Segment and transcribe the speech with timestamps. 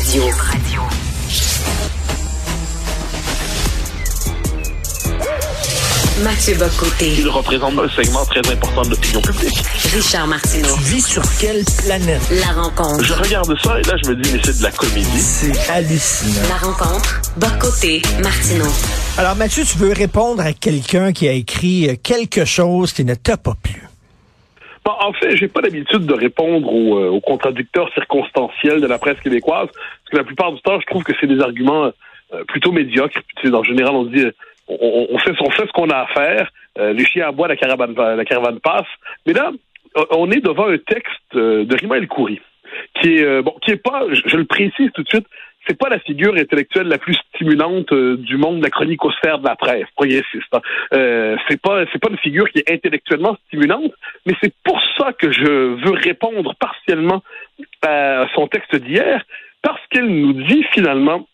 [0.00, 0.22] Radio.
[6.22, 7.16] Mathieu Bocoté.
[7.18, 9.62] Il représente un segment très important de l'opinion publique.
[9.92, 10.74] Richard Martineau.
[10.74, 12.22] Tu vis sur quelle planète?
[12.30, 13.04] La rencontre.
[13.04, 15.20] Je regarde ça et là, je me dis, mais c'est de la comédie.
[15.20, 16.48] C'est hallucinant.
[16.48, 17.20] La rencontre.
[17.36, 18.00] Bocoté.
[18.22, 18.72] Martineau.
[19.18, 23.36] Alors, Mathieu, tu veux répondre à quelqu'un qui a écrit quelque chose qui ne t'a
[23.36, 23.89] pas plu.
[25.00, 29.68] En fait, j'ai pas l'habitude de répondre aux, euh, contradicteurs circonstanciels de la presse québécoise,
[29.68, 31.92] parce que la plupart du temps, je trouve que c'est des arguments
[32.32, 33.20] euh, plutôt médiocres.
[33.44, 34.24] En général, on dit,
[34.68, 36.50] on, fait, ce qu'on a à faire.
[36.78, 38.86] Euh, les chiens à bois, la caravane, passe.
[39.26, 39.50] Mais là,
[40.10, 42.40] on est devant un texte de Rima El Khoury,
[43.00, 45.26] qui est bon, qui est pas, je, le précise tout de suite,
[45.70, 49.54] c'est pas la figure intellectuelle la plus stimulante du monde de la chronicosphère de la
[49.54, 50.52] presse progressiste.
[50.52, 50.60] Hein.
[50.92, 53.92] Euh, c'est pas c'est pas une figure qui est intellectuellement stimulante,
[54.26, 57.22] mais c'est pour ça que je veux répondre partiellement
[57.86, 59.24] à son texte d'hier,
[59.62, 61.28] parce qu'elle nous dit finalement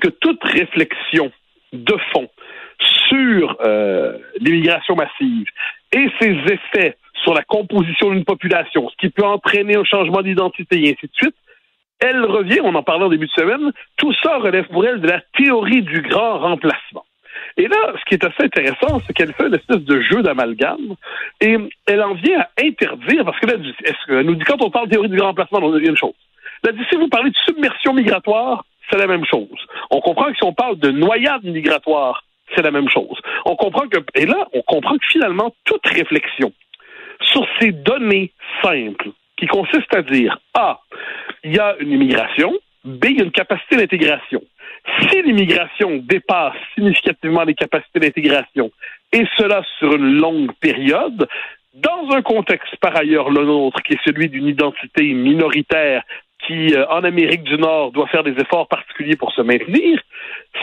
[0.00, 1.30] que toute réflexion
[1.74, 2.30] de fond
[3.08, 5.46] sur euh, l'immigration massive
[5.92, 10.78] et ses effets sur la composition d'une population, ce qui peut entraîner un changement d'identité
[10.78, 11.36] et ainsi de suite,
[12.00, 15.08] elle revient, on en parlait en début de semaine, tout ça relève pour elle de
[15.08, 17.04] la théorie du grand remplacement.
[17.56, 20.94] Et là, ce qui est assez intéressant, c'est qu'elle fait une espèce de jeu d'amalgame
[21.40, 23.54] et elle en vient à interdire, parce que là,
[24.08, 26.14] elle nous dit quand on parle de théorie du grand remplacement, on dit une chose.
[26.64, 29.66] Dit si vous parlez de submersion migratoire, c'est la même chose.
[29.90, 33.18] On comprend que si on parle de noyade migratoire, c'est la même chose.
[33.44, 36.52] On comprend que, et là, on comprend que finalement, toute réflexion
[37.20, 40.80] sur ces données simples, qui consistent à dire, A,
[41.46, 42.52] il y a une immigration,
[42.84, 44.42] B, il y a une capacité d'intégration.
[45.02, 48.70] Si l'immigration dépasse significativement les capacités d'intégration,
[49.12, 51.28] et cela sur une longue période,
[51.74, 56.02] dans un contexte par ailleurs le nôtre, qui est celui d'une identité minoritaire
[56.46, 60.00] qui, euh, en Amérique du Nord, doit faire des efforts particuliers pour se maintenir,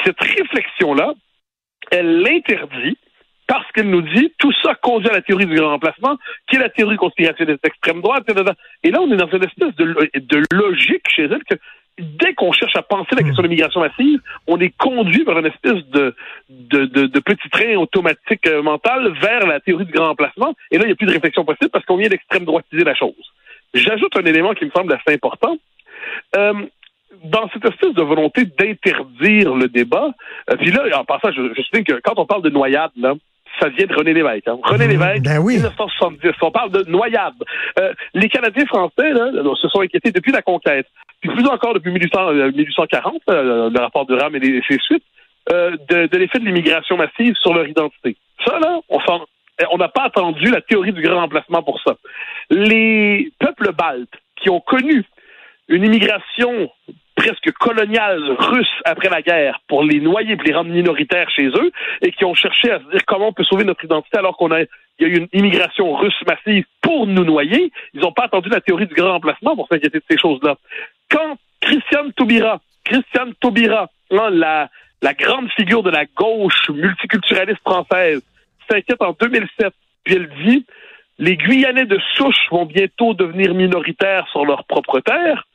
[0.03, 1.13] cette réflexion-là,
[1.91, 2.97] elle l'interdit
[3.47, 6.59] parce qu'elle nous dit tout ça conduit à la théorie du grand remplacement, qui est
[6.59, 8.23] la théorie conspirationniste d'extrême droite.
[8.83, 11.55] Et là, on est dans une espèce de, de logique chez elle que
[11.97, 15.45] dès qu'on cherche à penser la question de l'immigration massive, on est conduit par une
[15.45, 16.15] espèce de,
[17.19, 20.55] petit train automatique euh, mental vers la théorie du grand remplacement.
[20.71, 22.95] Et là, il n'y a plus de réflexion possible parce qu'on vient d'extrême droitiser la
[22.95, 23.13] chose.
[23.73, 25.57] J'ajoute un élément qui me semble assez important.
[26.35, 26.53] Euh,
[27.23, 30.09] dans cette espèce de volonté d'interdire le débat,
[30.49, 33.13] euh, puis là, en passant, je, je souviens que quand on parle de noyade, là,
[33.59, 34.47] ça vient de René Lévesque.
[34.47, 34.57] Hein.
[34.63, 35.55] René Lévesque, ben oui.
[35.55, 36.31] 1970.
[36.41, 37.33] On parle de noyade.
[37.79, 39.31] Euh, les Canadiens français là,
[39.61, 40.87] se sont inquiétés depuis la conquête,
[41.21, 45.03] puis plus encore depuis 1800, 1840, euh, le rapport de Rame et ses suites,
[45.51, 48.17] euh, de, de l'effet de l'immigration massive sur leur identité.
[48.45, 49.25] Ça, là, on s'en
[49.71, 51.95] on n'a pas attendu la théorie du grand remplacement pour ça.
[52.49, 55.03] Les peuples baltes qui ont connu
[55.67, 56.69] une immigration
[57.15, 61.71] presque coloniale russe après la guerre pour les noyer, pour les rendre minoritaires chez eux,
[62.01, 64.51] et qui ont cherché à se dire comment on peut sauver notre identité alors qu'on
[64.51, 64.61] a
[64.99, 67.71] il y a eu une immigration russe massive pour nous noyer.
[67.93, 70.55] Ils n'ont pas attendu la théorie du grand remplacement pour s'inquiéter de ces choses-là.
[71.09, 74.69] Quand Christiane Taubira, Christiane Taubira, hein, la,
[75.01, 78.21] la grande figure de la gauche multiculturaliste française,
[78.69, 80.65] s'inquiète en 2007, puis elle dit
[81.19, 85.45] les Guyanais de souche vont bientôt devenir minoritaires sur leur propre terre.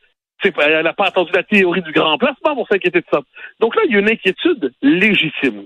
[0.43, 3.21] Elle n'a pas attendu la théorie du grand remplacement pour s'inquiéter de ça.
[3.61, 5.65] Donc là, il y a une inquiétude légitime.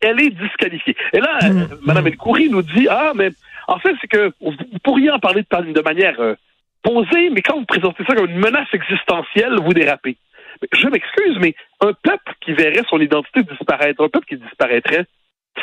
[0.00, 0.96] Elle est disqualifiée.
[1.12, 1.58] Et là, mmh.
[1.58, 3.30] euh, Mme El Khoury nous dit, ah, mais
[3.66, 6.34] en fait, c'est que vous pourriez en parler de, de manière euh,
[6.82, 10.16] posée, mais quand vous présentez ça comme une menace existentielle, vous dérapez.
[10.72, 15.06] Je m'excuse, mais un peuple qui verrait son identité disparaître, un peuple qui disparaîtrait,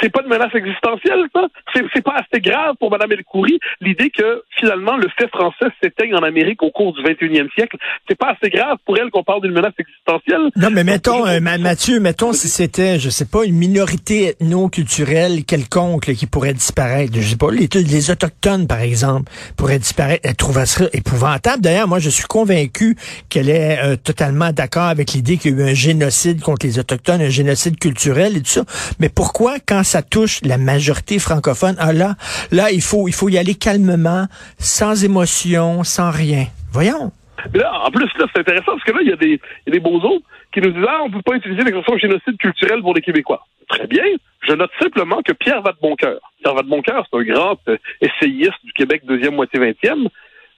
[0.02, 1.48] c'est pas une menace existentielle, ça.
[1.94, 6.16] C'est pas assez grave pour Mme El Khoury, l'idée que, finalement, le fait français s'éteigne
[6.16, 7.78] en Amérique au cours du 21e siècle.
[8.08, 10.50] C'est pas assez grave pour elle qu'on parle d'une menace existentielle.
[10.56, 16.14] Non, mais mettons, euh, Mathieu, mettons si c'était, je sais pas, une minorité ethno-culturelle quelconque
[16.14, 17.14] qui pourrait disparaître.
[17.16, 20.22] Je sais pas, les, les Autochtones, par exemple, pourraient disparaître.
[20.24, 21.62] Elle trouverait ça épouvantable.
[21.62, 22.96] D'ailleurs, moi, je suis convaincu
[23.30, 26.79] qu'elle est euh, totalement d'accord avec l'idée qu'il y a eu un génocide contre les
[26.79, 28.64] Autochtones, un génocide culturel et tout ça.
[29.00, 32.16] Mais pourquoi, quand ça touche la majorité francophone, ah là,
[32.52, 34.26] là, il faut, il faut y aller calmement,
[34.58, 36.46] sans émotion, sans rien.
[36.72, 37.12] Voyons.
[37.53, 39.72] Là, en plus, là, c'est intéressant parce que là, il y a des, y a
[39.72, 42.94] des beaux autres qui nous disent, ah, on peut pas utiliser l'expression génocide culturel pour
[42.94, 43.46] les Québécois.
[43.68, 44.03] Très bien.
[44.47, 49.03] Je note simplement que Pierre Vadeboncoeur, Pierre Vadeboncoeur, c'est un grand euh, essayiste du Québec
[49.06, 50.08] deuxième moitié vingtième,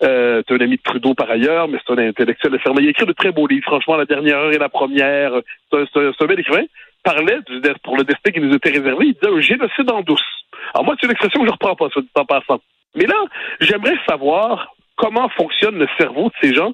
[0.04, 2.78] euh, c'est un ami de Trudeau par ailleurs, mais c'est un intellectuel de ferme.
[2.81, 3.66] Il écrit de très beaux livres.
[3.66, 5.31] Franchement, La dernière heure et la première.
[5.71, 6.66] C'est un, un, un bel écrivain
[7.06, 10.25] parlait du, pour le destin qui nous était réservé, il disait un génocide en douce.
[10.74, 12.60] Alors moi, c'est une expression que je reprends pas, soit dit en passant.
[12.96, 13.16] Mais là,
[13.62, 16.74] j'aimerais savoir comment fonctionne le cerveau de ces gens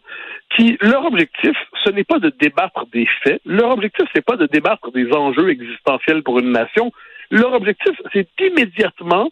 [0.56, 3.42] qui, leur objectif, ce n'est pas de débattre des faits.
[3.46, 6.92] Leur objectif, c'est pas de débattre des enjeux existentiels pour une nation.
[7.30, 9.30] Leur objectif, c'est immédiatement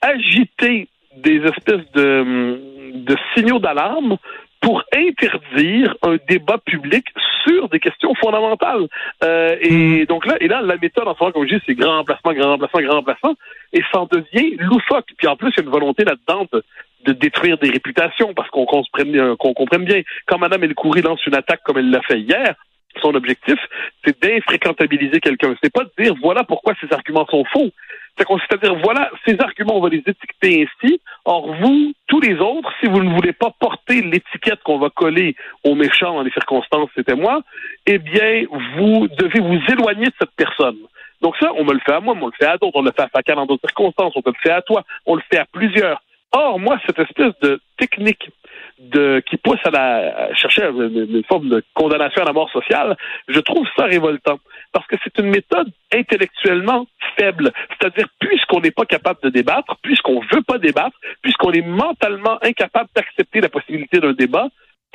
[0.00, 4.16] agiter des espèces de signaux d'alarme
[4.60, 7.06] pour interdire un débat public
[7.44, 8.86] sur des questions fondamentales.
[9.24, 11.74] Euh, et donc là, et là, la méthode en ce moment, comme je dis, c'est
[11.74, 13.34] grand remplacement, grand remplacement, grand remplacement,
[13.72, 15.08] et ça en devient loufoque.
[15.16, 16.62] Puis en plus, il y a une volonté là-dedans de,
[17.06, 20.02] de détruire des réputations, parce qu'on comprenne, qu'on comprenne bien.
[20.26, 22.54] Quand Mme Elcoury lance une attaque comme elle l'a fait hier,
[23.00, 23.58] son objectif,
[24.04, 25.54] c'est d'infréquentabiliser quelqu'un.
[25.62, 27.70] C'est pas de dire voilà pourquoi ces arguments sont faux.
[28.18, 31.00] C'est-à-dire, voilà, ces arguments, on va les étiqueter ainsi.
[31.24, 35.34] Or, vous, tous les autres, si vous ne voulez pas porter l'étiquette qu'on va coller
[35.64, 37.42] aux méchants dans les circonstances, c'était moi,
[37.86, 38.44] eh bien,
[38.76, 40.78] vous devez vous éloigner de cette personne.
[41.20, 42.92] Donc ça, on me le fait à moi, on le fait à d'autres, on le
[42.92, 45.38] fait à Facal dans d'autres circonstances, on te le fait à toi, on le fait
[45.38, 46.02] à plusieurs.
[46.32, 48.30] Or, moi, cette espèce de technique
[48.78, 52.96] de, qui pousse à, la, chercher une, forme de condamnation à la mort sociale,
[53.28, 54.38] je trouve ça révoltant.
[54.72, 56.86] Parce que c'est une méthode intellectuellement
[57.16, 57.52] faible.
[57.70, 62.88] C'est-à-dire, puisqu'on n'est pas capable de débattre, puisqu'on veut pas débattre, puisqu'on est mentalement incapable
[62.94, 64.48] d'accepter la possibilité d'un débat,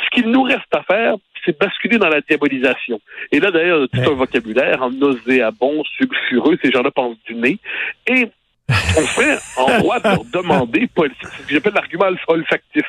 [0.04, 3.00] ce qu'il nous reste à faire, c'est basculer dans la diabolisation.
[3.32, 7.60] Et là, d'ailleurs, tout un vocabulaire en nauséabond, sulfureux, ces gens-là pensent du nez.
[8.08, 8.28] Et
[8.70, 12.86] on serait en droit de leur demander, c'est ce que j'appelle l'argument olfactif.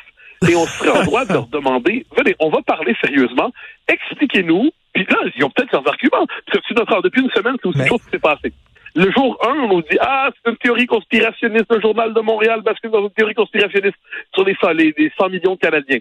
[0.48, 3.52] Et on serait en droit de leur demander, venez, on va parler sérieusement,
[3.88, 4.70] expliquez-nous,
[5.04, 6.26] puis là, ils ont peut-être leurs arguments.
[6.50, 7.88] Parce que notre, depuis une semaine, c'est aussi Mais...
[7.88, 8.52] chose qui s'est passé.
[8.94, 12.62] Le jour 1, on nous dit Ah, c'est une théorie conspirationniste, le journal de Montréal
[12.62, 13.96] bascule dans une théorie conspirationniste
[14.34, 15.98] sur les, les, les 100 millions de Canadiens.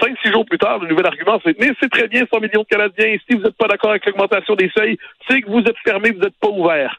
[0.00, 2.62] Cinq, six jours plus tard, le nouvel argument, c'est Mais c'est très bien 100 millions
[2.62, 4.96] de Canadiens, et si vous n'êtes pas d'accord avec l'augmentation des seuils,
[5.28, 6.98] c'est que vous êtes fermé, vous n'êtes pas ouvert.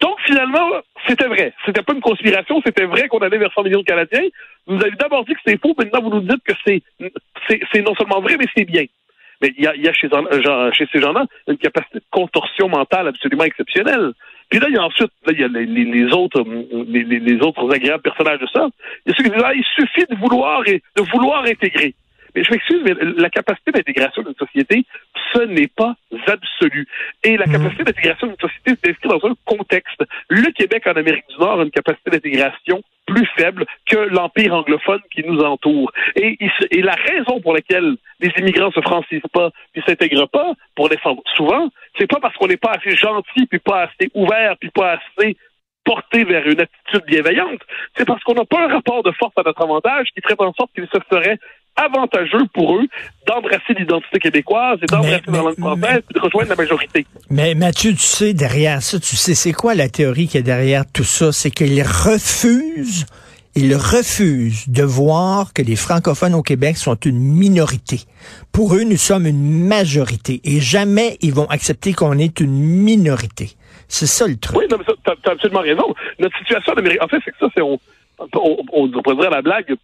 [0.00, 0.70] Donc, finalement,
[1.06, 1.52] c'était vrai.
[1.64, 4.28] C'était pas une conspiration, c'était vrai qu'on allait vers 100 millions de Canadiens.
[4.66, 6.82] Vous avez d'abord dit que c'était faux, maintenant vous nous dites que c'est,
[7.48, 8.84] c'est, non seulement vrai, mais c'est bien.
[9.40, 10.08] Mais il y a, y a chez,
[10.72, 14.12] chez, ces gens-là une capacité de contorsion mentale absolument exceptionnelle.
[14.50, 16.44] Puis là, il y a ensuite, là, il y a les, les, autres,
[16.86, 18.68] les, les, autres agréables personnages de ça.
[19.04, 21.94] Il y a ceux qui disent, ah, il suffit de vouloir et de vouloir intégrer.
[22.34, 24.84] Mais je m'excuse, mais la capacité d'intégration d'une société,
[25.32, 25.94] ce n'est pas
[26.26, 26.86] absolu.
[27.22, 27.52] Et la mhm.
[27.52, 30.02] capacité d'intégration d'une société s'inscrit dans un contexte.
[30.28, 35.00] Le Québec en Amérique du Nord a une capacité d'intégration plus faible que l'empire anglophone
[35.12, 35.92] qui nous entoure.
[36.16, 36.38] Et,
[36.70, 40.98] et la raison pour laquelle les immigrants se francisent pas puis s'intègrent pas, pour les
[41.36, 41.68] souvent,
[41.98, 45.36] c'est pas parce qu'on n'est pas assez gentil puis pas assez ouvert puis pas assez
[45.84, 47.60] porté vers une attitude bienveillante,
[47.96, 50.54] c'est parce qu'on n'a pas un rapport de force à notre avantage qui ferait en
[50.54, 51.38] sorte qu'il se ferait
[51.76, 52.86] avantageux pour eux
[53.26, 57.06] d'embrasser l'identité québécoise et d'embrasser la langue française et de rejoindre la majorité.
[57.30, 60.84] Mais Mathieu, tu sais, derrière ça, tu sais, c'est quoi la théorie qui est derrière
[60.90, 61.32] tout ça?
[61.32, 63.06] C'est qu'ils refusent,
[63.56, 68.02] ils refusent de voir que les francophones au Québec sont une minorité.
[68.52, 73.50] Pour eux, nous sommes une majorité et jamais ils vont accepter qu'on est une minorité.
[73.88, 74.56] C'est ça le truc.
[74.56, 75.94] Oui, non, mais t'as as absolument raison.
[76.18, 77.78] Notre situation en Amérique, en fait, c'est que ça, c'est on,
[78.18, 79.74] on, on, on pourrait dire la blague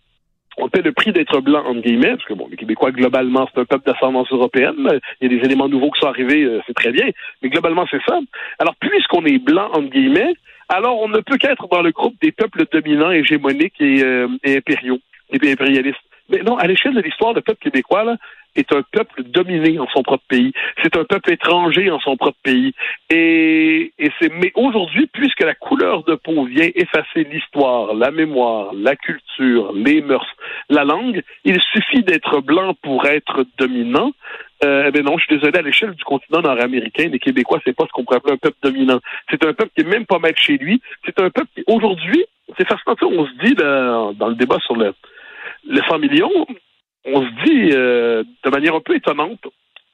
[0.61, 3.61] on paie le prix d'être blanc, entre guillemets, parce que bon, les Québécois, globalement, c'est
[3.61, 5.01] un peuple d'ascendance européenne.
[5.21, 7.07] Il y a des éléments nouveaux qui sont arrivés, euh, c'est très bien.
[7.43, 8.19] Mais globalement, c'est ça.
[8.59, 10.35] Alors, puisqu'on est blanc, entre guillemets,
[10.69, 14.59] alors on ne peut qu'être dans le groupe des peuples dominants, hégémoniques et, euh, et
[14.59, 14.99] impériaux,
[15.33, 15.99] et impérialistes.
[16.29, 18.17] Mais non, à l'échelle de l'histoire, le peuple québécois, là,
[18.57, 20.53] est un peuple dominé en son propre pays.
[20.83, 22.75] C'est un peuple étranger en son propre pays.
[23.11, 28.73] Et, et c'est, mais aujourd'hui, puisque la couleur de peau vient effacer l'histoire, la mémoire,
[28.75, 30.27] la culture, les mœurs,
[30.69, 34.13] la langue, il suffit d'être blanc pour être dominant.
[34.63, 37.75] Euh, eh ben non, je suis désolé, à l'échelle du continent nord-américain, les Québécois, c'est
[37.75, 39.01] pas ce qu'on pourrait appeler un peuple dominant.
[39.31, 40.83] C'est un peuple qui est même pas maître chez lui.
[41.07, 42.25] C'est un peuple qui, aujourd'hui,
[42.59, 44.93] c'est fascinant, on se dit là, dans le débat sur le,
[45.67, 46.47] le 100 millions,
[47.05, 49.41] on se dit euh, de manière un peu étonnante,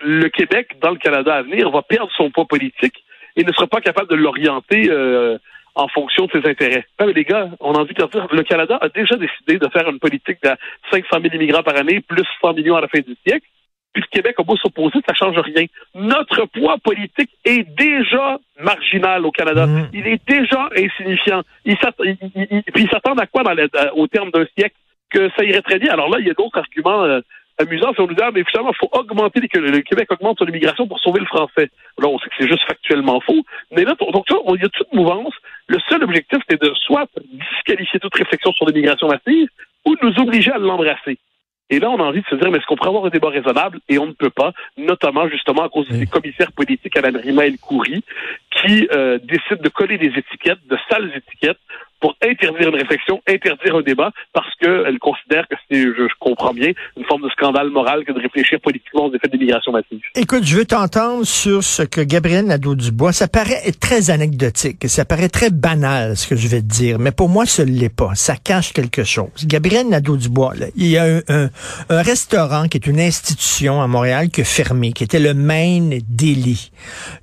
[0.01, 3.05] le Québec, dans le Canada à venir, va perdre son poids politique
[3.37, 5.39] et ne sera pas capable de l'orienter euh,
[5.75, 6.87] en fonction de ses intérêts.
[7.01, 9.89] mais les gars, on a envie de dire, le Canada a déjà décidé de faire
[9.89, 10.51] une politique de
[10.91, 13.47] 500 000 immigrants par année, plus 100 millions à la fin du siècle.
[13.93, 15.67] Puis le Québec a beau s'opposer, ça change rien.
[15.95, 19.67] Notre poids politique est déjà marginal au Canada.
[19.67, 19.89] Mmh.
[19.95, 21.43] Il est déjà insignifiant.
[21.65, 23.55] Il, puis ils s'attendent à quoi dans
[23.95, 24.77] au terme d'un siècle?
[25.11, 25.93] Que ça irait très bien.
[25.93, 27.21] Alors là, il y a d'autres arguments euh,
[27.59, 27.93] amusants.
[27.95, 30.47] Si on nous dit, ah, mais finalement, il faut augmenter, les, le Québec augmente son
[30.47, 31.71] immigration pour sauver le français.
[31.99, 33.45] Là, on sait que c'est juste factuellement faux.
[33.73, 35.35] Mais là, donc, il y a toute mouvance.
[35.69, 39.49] Le seul objectif, c'est de soit disqualifier toute réflexion sur l'immigration massive
[39.85, 41.19] ou de nous obliger à l'embrasser.
[41.69, 43.29] Et là, on a envie de se dire, mais est-ce qu'on pourrait avoir un débat
[43.29, 43.81] raisonnable?
[43.89, 47.47] Et on ne peut pas, notamment justement à cause des commissaires politiques à la Rima
[47.47, 48.05] El Khoury,
[48.67, 51.59] qui euh, décide de coller des étiquettes, de sales étiquettes,
[52.01, 56.53] pour interdire une réflexion, interdire un débat, parce qu'elle considère que c'est, je, je, comprends
[56.53, 60.01] bien, une forme de scandale moral que de réfléchir politiquement aux effets de l'immigration massive.
[60.15, 65.29] Écoute, je veux t'entendre sur ce que Gabriel Nadeau-Dubois, ça paraît très anecdotique, ça paraît
[65.29, 68.15] très banal ce que je vais te dire, mais pour moi, ce l'est pas.
[68.15, 69.47] Ça cache quelque chose.
[69.47, 71.49] Gabriel Nadeau-Dubois, il y a un, un,
[71.89, 75.99] un, restaurant qui est une institution à Montréal qui a fermé, qui était le Main
[76.09, 76.71] Deli.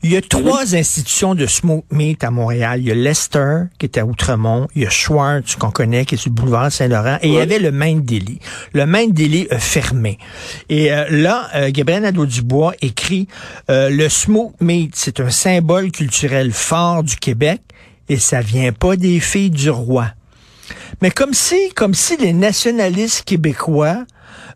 [0.02, 2.80] Il y a trois institutions de smoke meat à Montréal.
[2.82, 6.16] Il y a Lester, qui est à Outremont, il y a Schwartz qu'on connaît, qui
[6.16, 8.40] est sur le boulevard Saint-Laurent, et il y avait le Main Deli.
[8.74, 10.18] Le Main Deli a fermé.
[10.70, 13.28] Et euh, là, euh, Gabriel Nadeau-Dubois écrit
[13.70, 17.62] euh, Le smoke meat, c'est un symbole culturel fort du Québec,
[18.10, 20.08] et ça vient pas des filles du roi.
[21.02, 24.06] Mais comme si, comme si les nationalistes québécois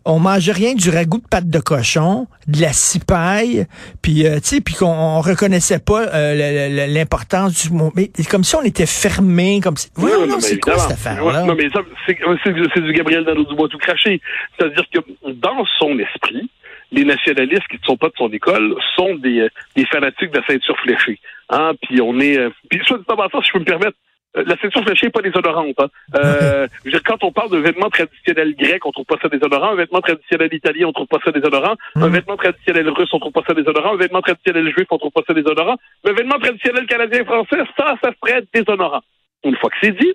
[0.04, 3.66] on mangeait rien du ragoût de pâte de cochon, de la cipaille,
[4.02, 7.92] puis euh, tu sais, puis qu'on reconnaissait pas euh, l'importance du mot.
[7.94, 9.90] Mais comme si on était fermé, comme si.
[9.98, 11.44] Oui, non, non, c'est quoi cette affaire-là?
[11.44, 14.20] non, mais ça, c'est du Gabriel Nadeau-Dubois tout craché.
[14.58, 15.00] C'est-à-dire que
[15.32, 16.48] dans son esprit,
[16.90, 20.46] les nationalistes qui ne sont pas de son école sont des, des fanatiques de la
[20.46, 21.18] ceinture fléchée.
[21.50, 21.72] Hein?
[21.82, 22.38] Puis on est.
[22.38, 25.22] Euh, puis soit dit si je peux me permettre, euh, la ceinture fléchée n'est pas
[25.22, 25.74] désodorante.
[25.78, 25.88] Hein.
[26.16, 29.28] Euh, je veux dire, quand on parle de vêtements traditionnels grecs, on trouve pas ça
[29.28, 29.70] désodorant.
[29.72, 31.74] Un vêtement traditionnel italien, on trouve pas ça désodorant.
[31.96, 32.12] Un hmm.
[32.12, 33.94] vêtement traditionnel russe, on trouve pas ça désodorant.
[33.94, 35.76] Un vêtement traditionnel juif, on trouve pas ça désodorant.
[36.04, 39.02] Mais un vêtement traditionnel canadien-français, ça, ça serait déshonorant.
[39.44, 40.14] Une fois que c'est dit,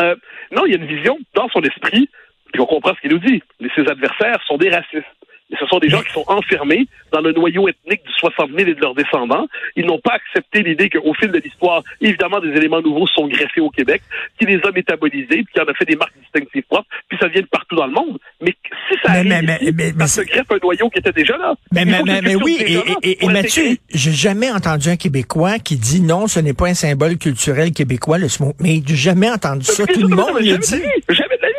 [0.00, 0.14] euh,
[0.52, 2.08] non, il y a une vision dans son esprit,
[2.52, 3.42] puis on comprend ce qu'il nous dit.
[3.74, 5.04] Ses adversaires sont des racistes.
[5.52, 8.70] Et ce sont des gens qui sont enfermés dans le noyau ethnique du 60 000
[8.70, 9.46] et de leurs descendants.
[9.76, 13.60] Ils n'ont pas accepté l'idée qu'au fil de l'histoire, évidemment, des éléments nouveaux sont greffés
[13.60, 14.02] au Québec,
[14.38, 17.28] qui les a métabolisés, puis qui en a fait des marques distinctives propres, puis ça
[17.28, 18.18] vient de partout dans le monde.
[18.40, 18.54] Mais
[18.88, 21.54] si ça arrive, mais, ça se greffe un noyau qui était déjà là.
[21.72, 22.58] Mais, mais, oui,
[23.02, 26.74] et, et, Mathieu, j'ai jamais entendu un Québécois qui dit non, ce n'est pas un
[26.74, 28.56] symbole culturel québécois, le smoke.
[28.60, 29.86] Mais j'ai jamais entendu ça.
[29.86, 30.82] Tout le monde le dit.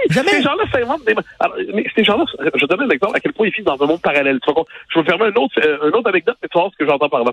[0.09, 1.15] Ces gens-là s'inventent des...
[1.39, 3.87] Alors, mais ces gens-là, je donne un exemple à quel point ils vivent dans un
[3.87, 4.39] monde parallèle.
[4.45, 6.89] Je vais me fermer un autre, euh, un autre anecdote, mais tu vois ce que
[6.89, 7.31] j'entends par là.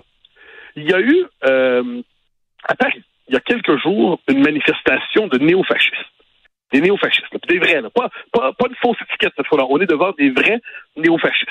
[0.75, 2.01] Il y a eu, euh,
[2.67, 5.93] à Paris, il y a quelques jours, une manifestation de néofascistes.
[6.71, 9.65] Des néofascistes, des vrais, Pas, pas, pas une fausse étiquette cette fois-là.
[9.69, 10.59] On est devant des vrais
[10.97, 11.49] néofascistes.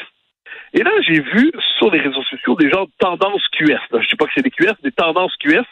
[0.74, 3.78] Et là, j'ai vu sur les réseaux sociaux des gens de tendance QS.
[3.92, 5.66] Je ne sais pas que c'est des QS, des tendances QS,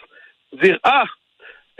[0.62, 1.04] dire Ah,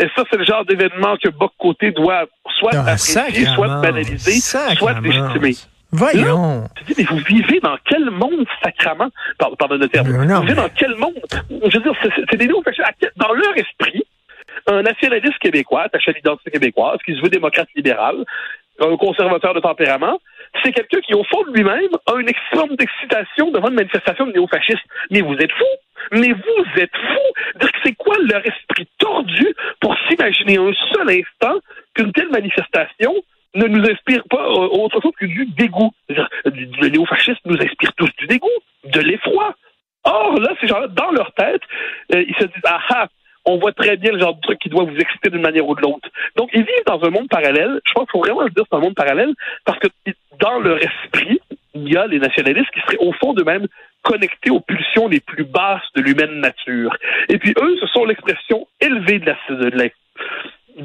[0.01, 2.25] et ça, c'est le genre d'événement que Boc Côté doit
[2.59, 5.55] soit apprécier, soit banaliser, soit légitimer.
[5.93, 6.69] Voyons.
[6.77, 9.11] tu dis, mais vous vivez dans quel monde sacrament?
[9.39, 10.09] Pardon, le terme.
[10.09, 11.15] vous vivez dans quel monde?
[11.51, 11.93] Je veux dire,
[12.31, 12.63] c'est des nouveaux
[13.17, 14.05] Dans leur esprit,
[14.69, 18.25] un nationaliste québécois, attaché à l'identité québécoise, qui se veut démocrate libéral,
[18.81, 20.19] un conservateur de tempérament,
[20.63, 24.33] c'est quelqu'un qui, au fond de lui-même, a une extrême d'excitation devant une manifestation de
[24.33, 24.85] néofascistes.
[25.11, 25.65] Mais vous êtes fou!
[26.13, 27.59] Mais vous êtes fou!
[27.61, 31.61] Dire que c'est quoi leur esprit tordu pour s'imaginer un seul instant
[31.95, 33.15] qu'une telle manifestation
[33.55, 35.91] ne nous inspire pas euh, autre chose que du dégoût.
[36.09, 38.49] Le néofascisme nous inspire tous du dégoût,
[38.85, 39.55] de l'effroi.
[40.05, 41.63] Or, là, ces gens-là, dans leur tête,
[42.15, 43.09] euh, ils se disent, ah ah,
[43.45, 45.75] on voit très bien le genre de truc qui doit vous exciter d'une manière ou
[45.75, 46.09] de l'autre.
[46.37, 47.81] Donc, ils vivent dans un monde parallèle.
[47.85, 49.89] Je pense qu'il faut vraiment se dire c'est un monde parallèle parce que
[50.41, 51.41] dans leur esprit,
[51.75, 53.67] il y a les nationalistes qui seraient au fond d'eux-mêmes
[54.03, 56.97] connectés aux pulsions les plus basses de l'humaine nature.
[57.29, 59.73] Et puis eux, ce sont l'expression élevée de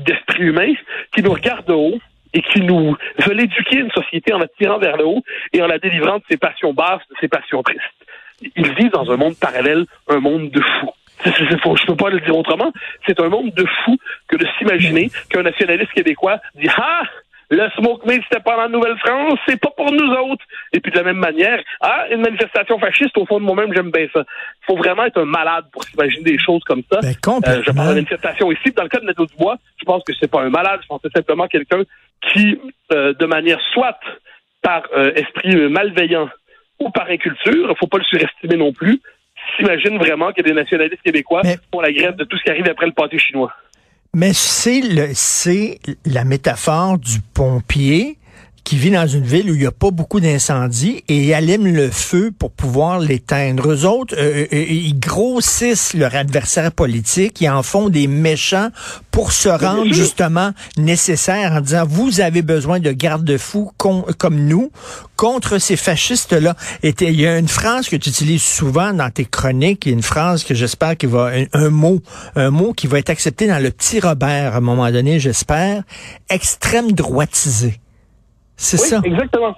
[0.08, 0.74] l'esprit humain
[1.14, 2.00] qui nous regarde de haut
[2.34, 2.96] et qui nous
[3.26, 6.24] veulent éduquer une société en la tirant vers le haut et en la délivrant de
[6.30, 7.82] ses passions basses, de ses passions tristes.
[8.56, 10.92] Ils vivent dans un monde parallèle, un monde de fous.
[11.24, 12.74] Je ne peux pas le dire autrement.
[13.08, 13.98] C'est un monde de fous
[14.28, 17.04] que de s'imaginer qu'un nationaliste québécois dit Ah,
[17.50, 20.44] le smoke meat, c'était pas la Nouvelle-France, c'est pas pour nous autres.
[20.74, 23.92] Et puis de la même manière, ah, une manifestation fasciste, au fond de moi-même, j'aime
[23.92, 24.22] bien ça.
[24.22, 27.00] Il faut vraiment être un malade pour s'imaginer des choses comme ça.
[27.02, 28.72] Ben, euh, je parle de manifestation ici.
[28.76, 31.02] Dans le cas de Nadeau Dubois, je pense que c'est pas un malade, je pense
[31.02, 31.84] que c'est simplement quelqu'un
[32.34, 32.60] qui,
[32.92, 34.00] euh, de manière soit
[34.62, 36.30] par euh, esprit malveillant
[36.80, 39.00] ou par inculture, il faut pas le surestimer non plus,
[39.58, 42.88] s'imagine vraiment que des nationalistes québécois font la grève de tout ce qui arrive après
[42.88, 43.54] le pâté chinois.
[44.18, 44.80] Mais c'est
[46.06, 48.18] la métaphore du pompier
[48.66, 51.90] qui vit dans une ville où il n'y a pas beaucoup d'incendies et allume le
[51.92, 53.72] feu pour pouvoir l'éteindre.
[53.72, 58.70] Eux autres, euh, euh, ils grossissent leur adversaire politique, ils en font des méchants
[59.12, 64.72] pour se rendre justement nécessaire en disant vous avez besoin de garde-fous comme nous
[65.16, 66.56] contre ces fascistes-là.
[66.82, 70.44] Et il y a une phrase que tu utilises souvent dans tes chroniques, une phrase
[70.44, 72.02] que j'espère qu'il va un, mot,
[72.36, 75.84] un mot qui va être accepté dans le petit Robert à un moment donné, j'espère,
[76.30, 77.80] extrême droitisé.
[78.58, 79.02] C'est ça.
[79.04, 79.56] Exactement.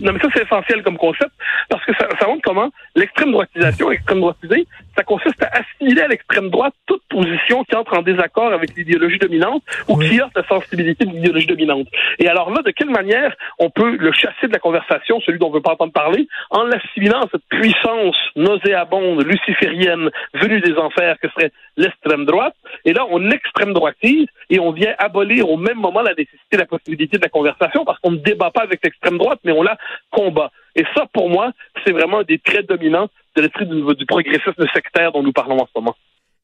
[0.00, 1.30] Non, mais ça, c'est essentiel comme concept
[1.68, 4.66] parce que ça, ça montre comment l'extrême droitisation, l'extrême droitisé,
[5.00, 9.18] ça consiste à assimiler à l'extrême droite toute position qui entre en désaccord avec l'idéologie
[9.18, 11.86] dominante ou qui heurte la sensibilité de l'idéologie dominante.
[12.18, 15.48] Et alors là, de quelle manière on peut le chasser de la conversation, celui dont
[15.48, 21.18] on veut pas entendre parler, en l'assimilant à cette puissance nauséabonde, luciférienne, venue des enfers
[21.18, 22.54] que serait l'extrême droite?
[22.84, 26.66] Et là, on extrême droitise et on vient abolir au même moment la nécessité, la
[26.66, 29.78] possibilité de la conversation parce qu'on ne débat pas avec l'extrême droite, mais on la
[30.10, 30.50] combat.
[30.76, 31.52] Et ça, pour moi,
[31.84, 35.60] c'est vraiment un des traits dominants de l'esprit du, du progressisme sectaire dont nous parlons
[35.60, 35.94] en ce moment.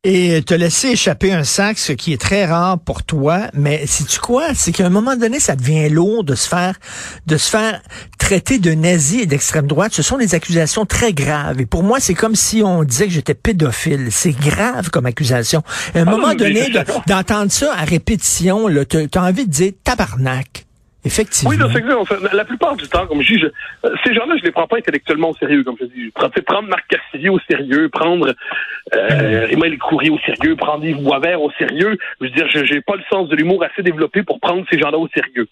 [0.05, 4.05] Et te laisser échapper un sac, ce qui est très rare pour toi, mais si
[4.05, 6.77] tu quoi, c'est qu'à un moment donné, ça devient lourd de se faire,
[7.27, 7.81] de se faire
[8.17, 9.93] traiter de nazi et d'extrême droite.
[9.95, 11.61] Ce sont des accusations très graves.
[11.61, 14.09] Et pour moi, c'est comme si on disait que j'étais pédophile.
[14.13, 15.63] C'est grave comme accusation.
[15.95, 19.51] À un Ah, moment donné, de- d'entendre ça à répétition, là, t'as t'as envie de
[19.51, 20.67] dire tabarnak.
[21.07, 21.51] Effectivement.
[21.51, 23.47] Oui, c'est La plupart du temps, comme je dis, je-
[23.89, 26.11] euh, ces gens-là, je les prends pas intellectuellement au sérieux, comme je dis.
[26.11, 28.35] Prendre, Marc Cassidy au sérieux, prendre
[28.95, 31.97] euh, Emmanuel Coury au sérieux, prendre Yves Boisvert au sérieux.
[32.21, 34.79] Je veux dire, je j'ai pas le sens de l'humour assez développé pour prendre ces
[34.79, 35.49] gens-là au sérieux.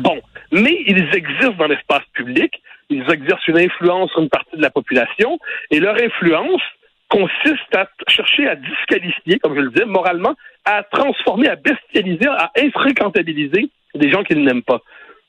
[0.00, 0.20] Bon,
[0.52, 2.60] mais ils existent dans l'espace public,
[2.90, 5.38] ils exercent une influence sur une partie de la population,
[5.70, 6.62] et leur influence
[7.08, 10.34] consiste à chercher à disqualifier, comme je le disais, moralement,
[10.64, 14.80] à transformer, à bestialiser, à infréquentabiliser des gens qu'ils n'aiment pas.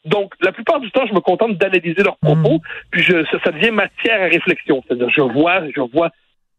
[0.05, 3.51] Donc, la plupart du temps, je me contente d'analyser leurs propos, puis je, ça, ça
[3.51, 4.81] devient matière à réflexion.
[4.87, 6.09] C'est-à-dire, je vois, je vois,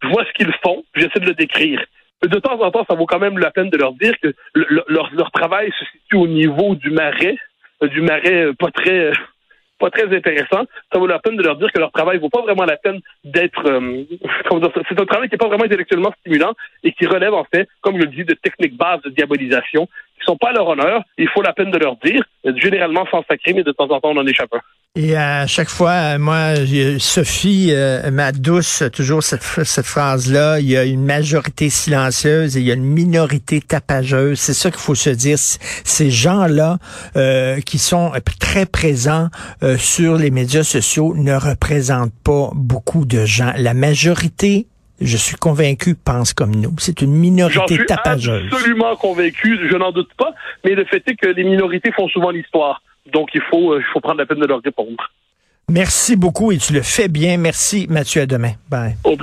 [0.03, 1.83] je vois ce qu'ils font, puis j'essaie de le décrire.
[2.23, 4.35] Mais de temps en temps, ça vaut quand même la peine de leur dire que
[4.55, 7.37] le- le- leur, leur travail se situe au niveau du marais,
[7.83, 9.13] euh, du marais euh, pas très, euh,
[9.79, 10.65] pas très intéressant.
[10.93, 13.01] Ça vaut la peine de leur dire que leur travail vaut pas vraiment la peine
[13.25, 14.03] d'être, euh,
[14.89, 17.95] c'est un travail qui est pas vraiment intellectuellement stimulant et qui relève en fait, comme
[17.99, 19.89] je le dis, de techniques bases de diabolisation
[20.19, 21.03] qui sont pas à leur honneur.
[21.17, 22.23] Il faut la peine de leur dire,
[22.57, 24.61] généralement sans sacré, mais de temps en temps on en échappe un.
[24.95, 26.55] Et à chaque fois, euh, moi,
[26.99, 32.67] Sophie, euh, ma douce, toujours cette, phrase-là, il y a une majorité silencieuse et il
[32.67, 34.41] y a une minorité tapageuse.
[34.41, 35.39] C'est ça qu'il faut se dire.
[35.39, 36.79] Ces gens-là
[37.17, 39.29] euh, qui sont très présents
[39.63, 43.53] euh, sur les médias sociaux ne représentent pas beaucoup de gens.
[43.57, 44.67] La majorité,
[45.01, 46.75] je suis convaincu, pense comme nous.
[46.79, 48.53] C'est une minorité suis tapageuse.
[48.53, 52.31] absolument convaincu, je n'en doute pas, mais le fait est que les minorités font souvent
[52.31, 52.83] l'histoire.
[53.13, 55.11] Donc il faut, euh, il faut prendre la peine de leur répondre.
[55.71, 57.37] Merci beaucoup et tu le fais bien.
[57.37, 58.53] Merci Mathieu, à demain.
[58.71, 58.97] Bye.
[59.05, 59.17] Au